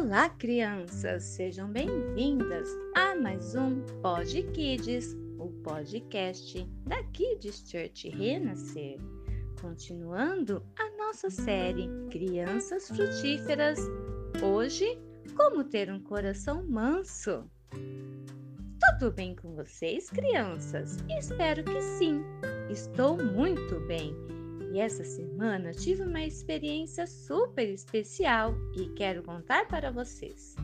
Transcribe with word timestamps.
Olá, 0.00 0.28
crianças! 0.28 1.24
Sejam 1.24 1.72
bem-vindas 1.72 2.68
a 2.94 3.16
mais 3.16 3.56
um 3.56 3.80
Pod 4.00 4.42
Kids, 4.52 5.16
o 5.40 5.48
podcast 5.64 6.64
da 6.86 7.02
Kids 7.12 7.68
Church 7.68 8.08
Renascer. 8.08 8.96
Continuando 9.60 10.64
a 10.78 10.96
nossa 10.96 11.28
série 11.30 11.88
Crianças 12.12 12.86
Frutíferas, 12.86 13.80
hoje, 14.40 14.86
como 15.34 15.64
ter 15.64 15.90
um 15.90 16.00
coração 16.00 16.64
manso. 16.68 17.50
Tudo 18.78 19.12
bem 19.12 19.34
com 19.34 19.56
vocês, 19.56 20.10
crianças? 20.10 20.98
Espero 21.18 21.64
que 21.64 21.80
sim! 21.80 22.22
Estou 22.70 23.16
muito 23.16 23.80
bem 23.88 24.14
e 24.72 24.80
essa 24.80 25.04
semana 25.04 25.72
tive 25.72 26.02
uma 26.02 26.22
experiência 26.22 27.06
super 27.06 27.68
especial 27.68 28.54
e 28.76 28.88
quero 28.90 29.22
contar 29.22 29.66
para 29.66 29.90
vocês. 29.90 30.54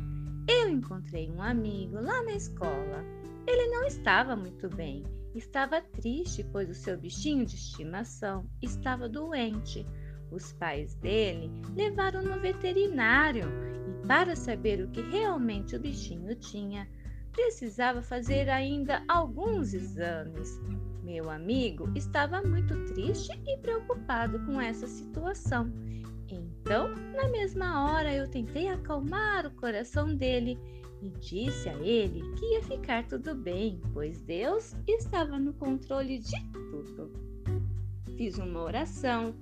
Eu 0.47 0.69
encontrei 0.69 1.31
um 1.31 1.41
amigo 1.41 1.95
lá 2.01 2.23
na 2.23 2.33
escola. 2.33 3.03
Ele 3.47 3.67
não 3.69 3.85
estava 3.85 4.37
muito 4.37 4.69
bem, 4.69 5.05
estava 5.35 5.81
triste, 5.81 6.45
pois 6.53 6.69
o 6.69 6.75
seu 6.75 6.99
bichinho 6.99 7.47
de 7.47 7.55
estimação 7.55 8.47
estava 8.63 9.09
doente. 9.09 9.87
Os 10.31 10.53
pais 10.53 10.95
dele 10.97 11.51
levaram 11.75 12.23
no 12.23 12.41
veterinário 12.41 13.45
e, 13.89 14.07
para 14.07 14.37
saber 14.37 14.83
o 14.83 14.91
que 14.91 15.01
realmente 15.01 15.77
o 15.77 15.81
bichinho 15.81 16.35
tinha, 16.35 16.89
precisava 17.35 18.01
fazer 18.01 18.49
ainda 18.49 19.03
alguns 19.09 19.75
exames. 19.75 20.61
Meu 21.03 21.29
amigo 21.29 21.91
estava 21.95 22.41
muito 22.43 22.75
triste 22.87 23.31
e 23.47 23.59
preocupado 23.59 24.39
com 24.47 24.61
essa 24.61 24.87
situação. 24.87 25.71
Então, 26.31 26.89
na 27.13 27.29
mesma 27.29 27.85
hora, 27.85 28.15
eu 28.15 28.29
tentei 28.29 28.69
acalmar 28.69 29.47
o 29.47 29.51
coração 29.51 30.15
dele 30.15 30.59
e 31.03 31.11
disse 31.11 31.69
a 31.69 31.75
ele 31.81 32.23
que 32.37 32.55
ia 32.55 32.63
ficar 32.63 33.07
tudo 33.07 33.35
bem, 33.35 33.81
pois 33.93 34.23
Deus 34.23 34.75
estava 34.89 35.39
no 35.39 35.53
controle 35.53 36.19
de 36.21 36.51
tudo. 36.71 37.13
Fiz 38.17 38.39
uma 38.39 38.63
oração 38.63 39.35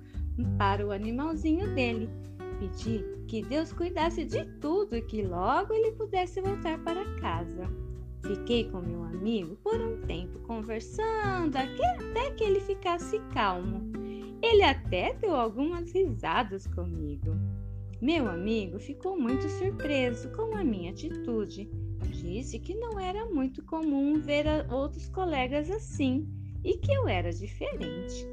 para 0.57 0.85
o 0.85 0.91
animalzinho 0.91 1.73
dele. 1.73 2.09
Pedi 2.59 3.05
que 3.27 3.41
Deus 3.43 3.71
cuidasse 3.71 4.25
de 4.25 4.43
tudo 4.59 4.72
e 4.95 5.01
que 5.01 5.21
logo 5.21 5.73
ele 5.73 5.91
pudesse 5.93 6.41
voltar 6.41 6.77
para 6.83 7.03
casa. 7.15 7.69
Fiquei 8.25 8.69
com 8.69 8.79
meu 8.79 9.03
amigo 9.03 9.55
por 9.57 9.75
um 9.81 10.01
tempo 10.01 10.39
conversando 10.39 11.57
até 11.57 12.31
que 12.31 12.43
ele 12.43 12.59
ficasse 12.61 13.19
calmo. 13.33 13.91
Ele 14.41 14.63
até 14.63 15.13
deu 15.13 15.35
algumas 15.35 15.91
risadas 15.91 16.67
comigo. 16.67 17.35
Meu 18.01 18.29
amigo 18.29 18.79
ficou 18.79 19.19
muito 19.19 19.47
surpreso 19.49 20.29
com 20.31 20.55
a 20.55 20.63
minha 20.63 20.91
atitude. 20.91 21.69
Disse 22.11 22.59
que 22.59 22.75
não 22.75 22.99
era 22.99 23.25
muito 23.25 23.63
comum 23.63 24.19
ver 24.19 24.45
outros 24.71 25.09
colegas 25.09 25.69
assim 25.69 26.27
e 26.63 26.77
que 26.77 26.93
eu 26.93 27.07
era 27.07 27.31
diferente. 27.31 28.25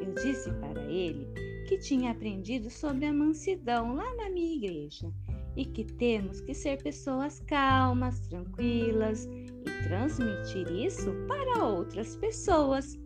Eu 0.00 0.14
disse 0.14 0.50
para 0.52 0.82
ele 0.90 1.26
que 1.66 1.78
tinha 1.78 2.10
aprendido 2.10 2.70
sobre 2.70 3.06
a 3.06 3.12
mansidão 3.12 3.94
lá 3.94 4.14
na 4.16 4.30
minha 4.30 4.54
igreja 4.54 5.12
e 5.58 5.64
que 5.64 5.84
temos 5.84 6.40
que 6.40 6.54
ser 6.54 6.80
pessoas 6.80 7.40
calmas, 7.40 8.20
tranquilas 8.20 9.24
e 9.26 9.88
transmitir 9.88 10.70
isso 10.70 11.12
para 11.26 11.64
outras 11.64 12.14
pessoas, 12.14 12.96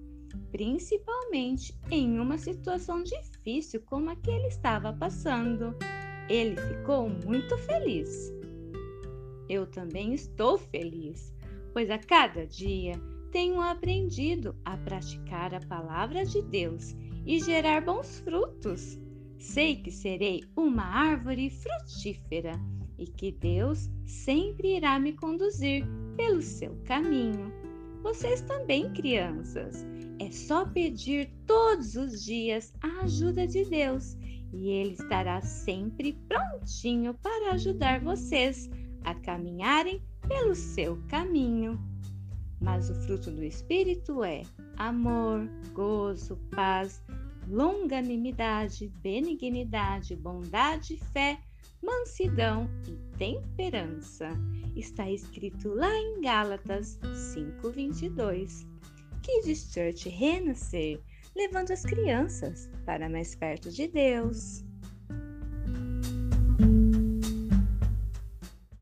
principalmente 0.50 1.74
em 1.90 2.20
uma 2.20 2.36
situação 2.36 3.02
difícil 3.02 3.80
como 3.86 4.10
a 4.10 4.16
que 4.16 4.30
ele 4.30 4.48
estava 4.48 4.92
passando. 4.92 5.74
Ele 6.28 6.54
ficou 6.60 7.08
muito 7.08 7.56
feliz. 7.56 8.30
Eu 9.48 9.66
também 9.66 10.12
estou 10.12 10.58
feliz, 10.58 11.34
pois 11.72 11.88
a 11.90 11.98
cada 11.98 12.46
dia 12.46 13.00
tenho 13.30 13.62
aprendido 13.62 14.54
a 14.62 14.76
praticar 14.76 15.54
a 15.54 15.60
palavra 15.60 16.22
de 16.26 16.42
Deus 16.42 16.94
e 17.24 17.40
gerar 17.40 17.82
bons 17.82 18.20
frutos. 18.20 19.01
Sei 19.42 19.74
que 19.74 19.90
serei 19.90 20.44
uma 20.56 20.84
árvore 20.84 21.50
frutífera 21.50 22.52
e 22.96 23.06
que 23.08 23.32
Deus 23.32 23.90
sempre 24.06 24.76
irá 24.76 25.00
me 25.00 25.14
conduzir 25.14 25.84
pelo 26.16 26.40
seu 26.40 26.80
caminho. 26.84 27.52
Vocês 28.04 28.40
também, 28.42 28.92
crianças, 28.92 29.84
é 30.20 30.30
só 30.30 30.64
pedir 30.64 31.28
todos 31.44 31.96
os 31.96 32.24
dias 32.24 32.72
a 32.80 33.02
ajuda 33.02 33.44
de 33.44 33.64
Deus 33.64 34.16
e 34.52 34.68
Ele 34.68 34.92
estará 34.92 35.42
sempre 35.42 36.12
prontinho 36.28 37.12
para 37.14 37.54
ajudar 37.54 38.00
vocês 38.00 38.70
a 39.02 39.12
caminharem 39.12 40.00
pelo 40.28 40.54
seu 40.54 41.02
caminho. 41.08 41.80
Mas 42.60 42.88
o 42.88 42.94
fruto 42.94 43.28
do 43.32 43.42
Espírito 43.42 44.22
é 44.22 44.44
amor, 44.76 45.50
gozo, 45.74 46.36
paz, 46.52 47.02
longanimidade, 47.48 48.88
benignidade, 49.02 50.16
bondade, 50.16 50.96
fé, 51.12 51.38
mansidão 51.82 52.68
e 52.86 53.16
temperança. 53.18 54.28
Está 54.76 55.10
escrito 55.10 55.68
lá 55.68 55.92
em 55.94 56.20
Gálatas 56.20 56.98
5:22. 57.02 58.66
Kids 59.22 59.72
Church 59.72 60.08
renascer, 60.08 61.00
levando 61.36 61.70
as 61.70 61.82
crianças 61.82 62.68
para 62.84 63.08
mais 63.08 63.34
perto 63.34 63.70
de 63.70 63.86
Deus. 63.88 64.64